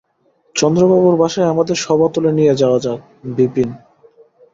[0.55, 3.69] চন্দ্রবাবুর বাসায় আমাদের সভা তুলে নিয়ে যাওয়া যাক– বিপিন।